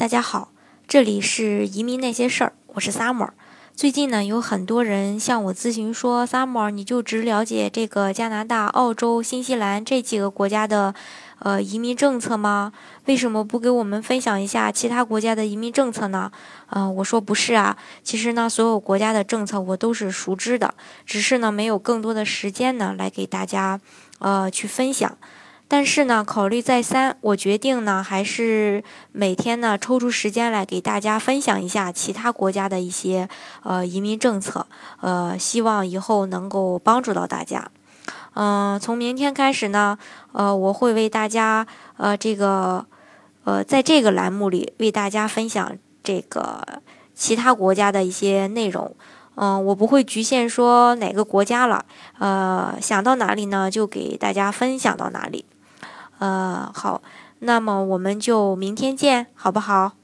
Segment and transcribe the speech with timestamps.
[0.00, 0.48] 大家好，
[0.88, 3.28] 这里是移民那些事儿，我是 Summer。
[3.76, 10.94] 最近呢，有很多人向我咨询说，Summer，你就只了解这个加拿大、澳洲、新西兰这几个国家的
[11.40, 12.72] 呃移民政策吗？
[13.04, 16.32] 为什么不给我们分享一下其他国家的移民政策呢？
[16.70, 20.72] 嗯，我说不是啊，其实呢，所有国家的政策我都是熟知的，
[21.04, 23.78] 只是呢，没有更多的时间呢来给大家
[24.20, 25.18] 呃去分享。
[25.72, 28.82] 但是呢，考虑再三，我决定呢，还是
[29.12, 33.28] 每天呢抽出时间来给大家分享一下其他国家的一些
[33.62, 34.66] 呃移民政策，
[35.00, 37.70] 呃，希望以后能够帮助到大家。
[38.34, 39.96] 嗯，从明天开始呢，
[40.32, 41.64] 呃，我会为大家
[41.98, 42.84] 呃这个
[43.44, 46.82] 呃在这个栏目里为大家分享这个
[47.14, 48.96] 其他国家的一些内容。
[49.36, 51.84] 嗯，我不会局限说哪个国家了，
[52.18, 55.44] 呃，想到哪里呢就给大家分享到哪里。
[56.20, 57.00] 呃，好，
[57.40, 59.99] 那么我们就明天见，好不好？